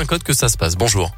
[0.00, 0.76] un code que ça se passe.
[0.76, 1.12] Bonjour.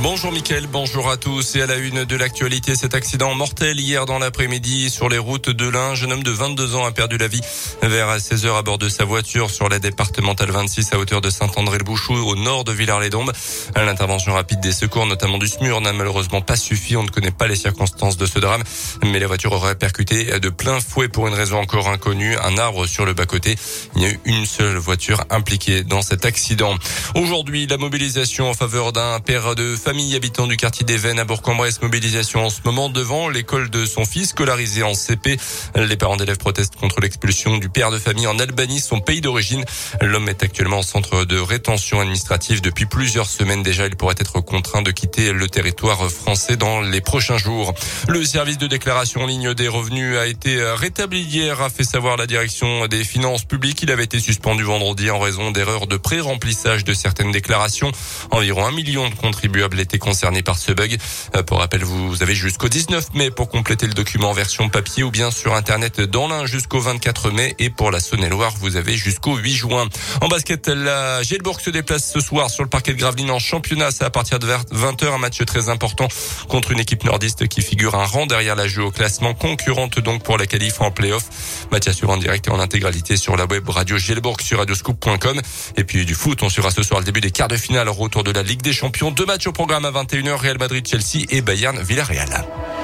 [0.00, 4.06] Bonjour Mickaël, bonjour à tous et à la une de l'actualité, cet accident mortel hier
[4.06, 5.90] dans l'après-midi sur les routes de l'Ain.
[5.90, 7.40] Un jeune homme de 22 ans a perdu la vie
[7.82, 11.30] vers 16 heures à bord de sa voiture sur la départementale 26 à hauteur de
[11.30, 13.32] Saint-André-le-Bouchou au nord de Villars-les-Dombes.
[13.74, 16.94] L'intervention rapide des secours, notamment du SMUR, n'a malheureusement pas suffi.
[16.96, 18.62] On ne connaît pas les circonstances de ce drame,
[19.02, 22.86] mais la voiture aurait percuté de plein fouet pour une raison encore inconnue, un arbre
[22.86, 23.56] sur le bas-côté.
[23.96, 26.76] Il y a eu une seule voiture impliquée dans cet accident.
[27.16, 31.24] Aujourd'hui, la mobilisation en faveur d'un père de famille habitant du quartier des Vennes à
[31.24, 31.80] Bourg-en-Bresse.
[31.80, 35.38] Mobilisation en ce moment devant l'école de son fils scolarisé en CP.
[35.76, 39.64] Les parents d'élèves protestent contre l'expulsion du père de famille en Albanie, son pays d'origine.
[40.02, 43.86] L'homme est actuellement en centre de rétention administrative depuis plusieurs semaines déjà.
[43.86, 47.72] Il pourrait être contraint de quitter le territoire français dans les prochains jours.
[48.08, 52.18] Le service de déclaration en ligne des revenus a été rétabli hier, a fait savoir
[52.18, 53.80] la direction des finances publiques.
[53.82, 57.90] Il avait été suspendu vendredi en raison d'erreurs de pré-remplissage de certaines déclarations.
[58.30, 60.96] Environ un million de contribuables été concerné par ce bug.
[61.36, 65.02] Euh, pour rappel, vous avez jusqu'au 19 mai pour compléter le document en version papier
[65.02, 68.96] ou bien sur Internet dans l'un jusqu'au 24 mai et pour la Saône-et-Loire, vous avez
[68.96, 69.88] jusqu'au 8 juin.
[70.20, 73.90] En basket, la Gielbourg se déplace ce soir sur le parquet de Gravelines en championnat.
[73.90, 76.08] C'est à partir de 20h, un match très important
[76.48, 80.22] contre une équipe nordiste qui figure un rang derrière la jeu au classement, concurrente donc
[80.22, 81.24] pour la qualif en playoff.
[81.70, 85.40] Mathias sur en direct et en intégralité sur la web radio Gielbourg sur radioscoop.com.
[85.76, 88.24] Et puis du foot, on suivra ce soir le début des quarts de finale retour
[88.24, 89.10] de la Ligue des Champions.
[89.10, 92.77] Deux matchs au programme à 21h, Real Madrid, Chelsea et Bayern, Villarreal.